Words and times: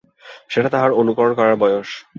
সেটা 0.49 0.69
তাহার 0.69 0.91
অনুকরণ 0.91 1.33
করার 1.33 1.55
বয়স। 1.55 1.89